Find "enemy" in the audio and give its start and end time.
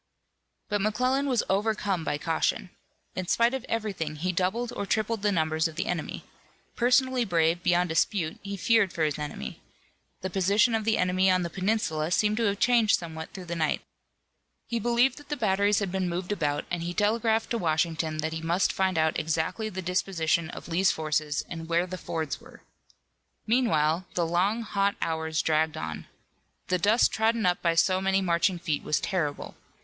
5.85-6.23, 10.97-11.29